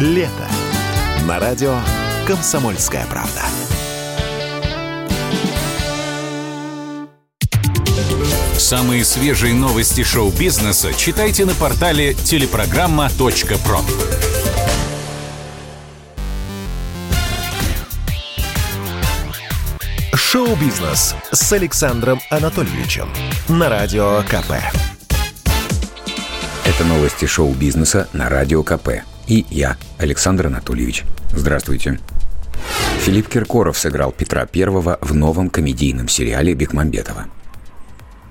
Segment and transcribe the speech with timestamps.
[0.00, 0.48] Лето.
[1.28, 1.78] На радио
[2.26, 3.42] «Комсомольская правда».
[8.56, 13.80] Самые свежие новости шоу-бизнеса читайте на портале телепрограмма.про.
[20.14, 23.10] Шоу-бизнес с Александром Анатольевичем
[23.50, 24.52] на Радио КП.
[26.64, 29.09] Это новости шоу-бизнеса на Радио КП.
[29.30, 31.04] И я, Александр Анатольевич.
[31.32, 32.00] Здравствуйте.
[32.98, 37.26] Филипп Киркоров сыграл Петра Первого в новом комедийном сериале Бекмамбетова.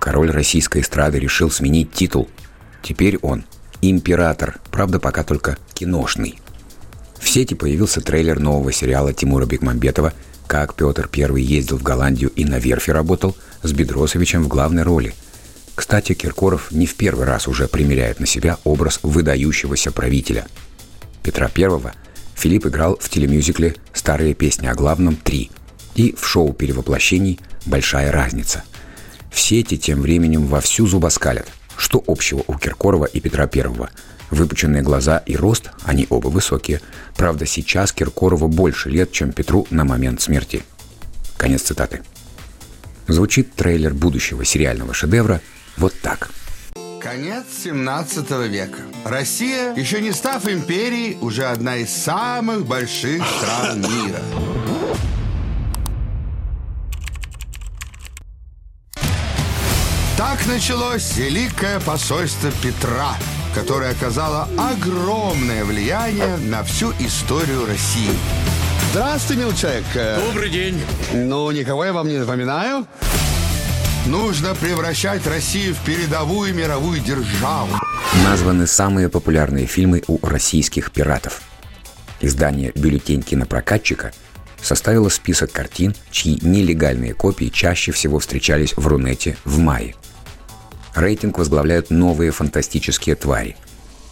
[0.00, 2.30] Король российской эстрады решил сменить титул.
[2.82, 3.44] Теперь он
[3.82, 6.38] император, правда, пока только киношный.
[7.20, 10.14] В сети появился трейлер нового сериала Тимура Бекмамбетова
[10.46, 15.14] «Как Петр I ездил в Голландию и на верфи работал» с Бедросовичем в главной роли.
[15.74, 20.46] Кстати, Киркоров не в первый раз уже примеряет на себя образ выдающегося правителя.
[21.26, 21.92] Петра I
[22.36, 25.50] Филипп играл в телемюзикле «Старые песни о главном 3»
[25.96, 28.62] и в шоу перевоплощений «Большая разница».
[29.32, 31.48] В сети тем временем вовсю зубоскалят.
[31.76, 33.90] Что общего у Киркорова и Петра Первого?
[34.30, 36.80] Выпученные глаза и рост, они оба высокие.
[37.16, 40.62] Правда, сейчас Киркорову больше лет, чем Петру на момент смерти.
[41.36, 42.02] Конец цитаты.
[43.08, 45.40] Звучит трейлер будущего сериального шедевра
[45.76, 46.30] вот так.
[47.06, 48.80] Конец 17 века.
[49.04, 54.18] Россия, еще не став империей, уже одна из самых больших стран мира.
[60.16, 63.14] Так началось Великое посольство Петра,
[63.54, 68.10] которое оказало огромное влияние на всю историю России.
[68.90, 69.84] Здравствуй, мил человек.
[70.26, 70.82] Добрый день.
[71.14, 72.84] Ну, никого я вам не напоминаю.
[74.06, 77.70] Нужно превращать Россию в передовую мировую державу.
[78.24, 81.42] Названы самые популярные фильмы у российских пиратов.
[82.20, 84.12] Издание «Бюллетень кинопрокатчика»
[84.62, 89.96] составило список картин, чьи нелегальные копии чаще всего встречались в Рунете в мае.
[90.94, 93.56] Рейтинг возглавляют новые фантастические твари.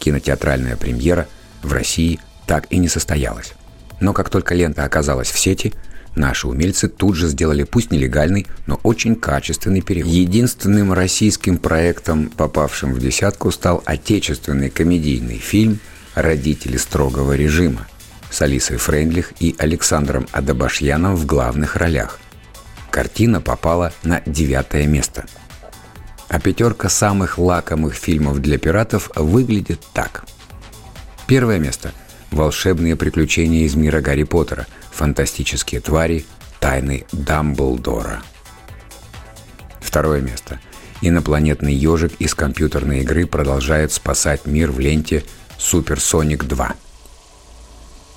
[0.00, 1.28] Кинотеатральная премьера
[1.62, 3.54] в России так и не состоялась.
[4.00, 5.72] Но как только лента оказалась в сети,
[6.18, 10.12] наши умельцы тут же сделали пусть нелегальный, но очень качественный перевод.
[10.12, 15.78] Единственным российским проектом, попавшим в десятку, стал отечественный комедийный фильм
[16.14, 17.86] «Родители строгого режима»
[18.30, 22.18] с Алисой Фрейндлих и Александром Адабашьяном в главных ролях.
[22.90, 25.24] Картина попала на девятое место.
[26.28, 30.24] А пятерка самых лакомых фильмов для пиратов выглядит так.
[31.26, 31.92] Первое место–
[32.30, 34.66] «Волшебные приключения из мира Гарри Поттера»,
[34.98, 36.26] «Фантастические твари»,
[36.58, 38.20] «Тайны Дамблдора».
[39.80, 40.58] Второе место–
[41.02, 45.22] «Инопланетный ежик» из компьютерной игры продолжает спасать мир в ленте
[45.56, 46.72] «Супер Соник 2».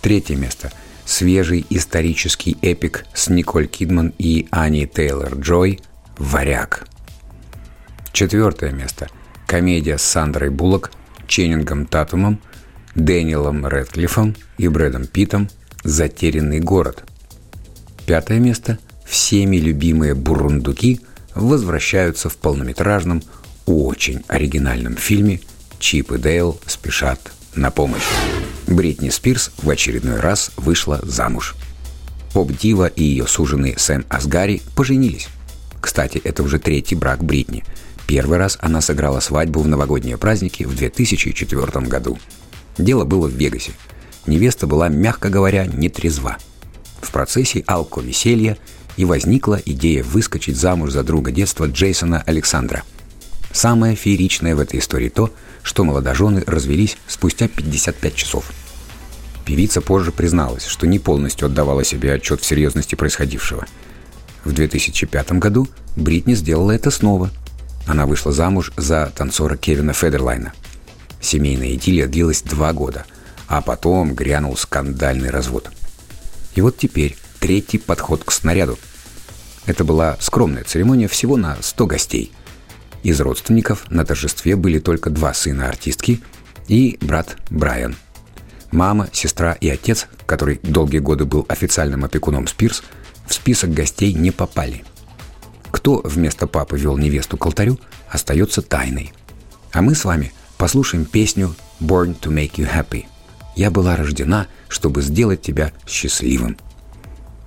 [0.00, 0.72] Третье место–
[1.04, 5.80] свежий исторический эпик с Николь Кидман и Ани Тейлор-Джой
[6.18, 6.88] «Варяг».
[8.12, 9.08] Четвертое место–
[9.46, 10.90] комедия с Сандрой Буллок,
[11.28, 12.40] Ченнингом Татумом,
[12.96, 15.48] Дэниелом Рэдклиффом и Брэдом Питом
[15.84, 17.04] «Затерянный город».
[18.06, 21.00] Пятое место– всеми любимые бурундуки
[21.34, 23.22] возвращаются в полнометражном,
[23.66, 25.40] очень оригинальном фильме
[25.78, 27.20] «Чип и Дейл спешат
[27.54, 28.02] на помощь».
[28.66, 31.54] Бритни Спирс в очередной раз вышла замуж.
[32.32, 35.28] Поп-дива и ее суженый Сэм Асгари поженились.
[35.80, 37.62] Кстати, это уже третий брак Бритни.
[38.06, 42.18] Первый раз она сыграла свадьбу в новогодние праздники в 2004 году.
[42.78, 43.72] Дело было в Вегасе.
[44.26, 46.38] Невеста была, мягко говоря, не трезва.
[47.00, 48.56] В процессе алко-веселья
[48.96, 52.82] и возникла идея выскочить замуж за друга детства Джейсона Александра.
[53.52, 55.30] Самое фееричное в этой истории то,
[55.62, 58.50] что молодожены развелись спустя 55 часов.
[59.44, 63.66] Певица позже призналась, что не полностью отдавала себе отчет в серьезности происходившего.
[64.44, 67.30] В 2005 году Бритни сделала это снова.
[67.86, 70.52] Она вышла замуж за танцора Кевина Федерлайна.
[71.20, 73.04] Семейная идиллия длилась два года,
[73.46, 75.70] а потом грянул скандальный развод.
[76.54, 78.78] И вот теперь третий подход к снаряду.
[79.66, 82.32] Это была скромная церемония всего на 100 гостей–
[83.04, 86.22] из родственников на торжестве были только два сына артистки
[86.68, 87.96] и брат Брайан.
[88.72, 92.82] Мама, сестра и отец, который долгие годы был официальным опекуном Спирс,
[93.26, 94.84] в список гостей не попали.
[95.70, 99.12] Кто вместо папы вел невесту к алтарю, остается тайной.
[99.72, 103.04] А мы с вами послушаем песню «Born to make you happy».
[103.56, 106.56] «Я была рождена, чтобы сделать тебя счастливым».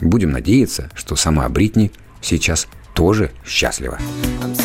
[0.00, 3.98] Будем надеяться, что сама Бритни сейчас тоже счастлива.
[4.42, 4.63] I'm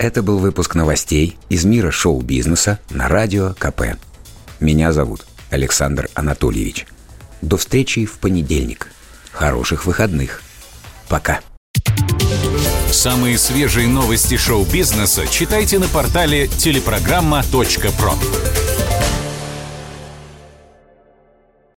[0.00, 3.98] Это был выпуск новостей из мира шоу-бизнеса на радио КП.
[4.58, 6.86] Меня зовут Александр Анатольевич.
[7.42, 8.86] До встречи в понедельник.
[9.30, 10.42] Хороших выходных.
[11.06, 11.40] Пока.
[12.90, 18.14] Самые свежие новости шоу-бизнеса читайте на портале телепрограмма.про.